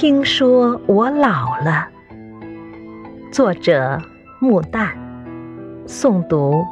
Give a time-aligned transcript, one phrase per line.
[0.00, 1.86] 听说我老了。
[3.30, 4.00] 作者：
[4.38, 4.92] 木旦，
[5.86, 6.64] 诵读：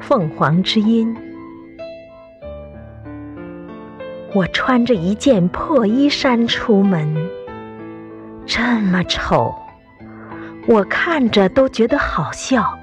[0.00, 1.16] 凤凰之音。
[4.34, 7.14] 我穿着一件破衣衫出门，
[8.44, 9.54] 这么丑，
[10.66, 12.76] 我看着都觉得好笑，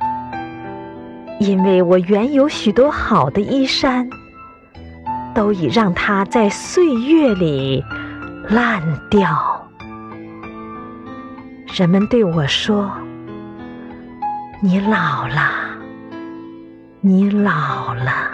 [1.38, 4.10] 因为我原有许多好的衣衫，
[5.36, 7.84] 都已让它在岁月里
[8.48, 9.61] 烂掉。
[11.74, 12.92] 人们对我说
[14.62, 15.52] ：“你老了，
[17.00, 18.32] 你老了。”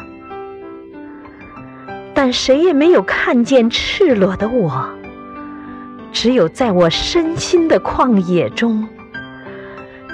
[2.15, 4.89] 但谁也没有看见赤裸的我，
[6.11, 8.87] 只有在我身心的旷野中，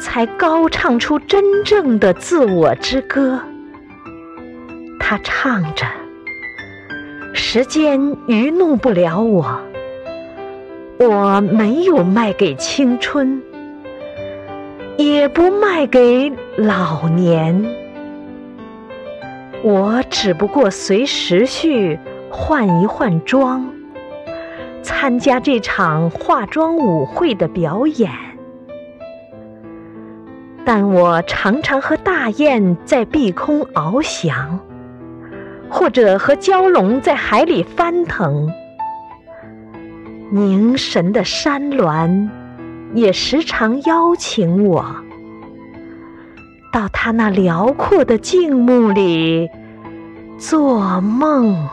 [0.01, 3.39] 才高唱出真正的自我之歌。
[4.99, 5.85] 他唱着
[7.33, 9.61] ：“时间愚弄不了我，
[11.07, 13.41] 我没有卖给青春，
[14.97, 17.63] 也不卖给老年。”
[19.63, 21.97] 我只不过随时序
[22.29, 23.65] 换一换装，
[24.81, 28.11] 参加这场化妆舞会的表演。
[30.65, 34.59] 但我常常和大雁在碧空翱翔，
[35.69, 38.49] 或者和蛟龙在海里翻腾。
[40.33, 42.27] 凝神的山峦
[42.95, 44.83] 也时常邀请我。
[46.71, 49.47] 到他那辽阔的静穆里
[50.39, 51.69] 做梦。